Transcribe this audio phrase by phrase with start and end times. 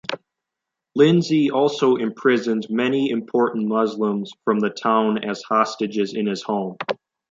[0.95, 6.75] Lindsay also imprisoned many important Muslims from the town as hostages in his home.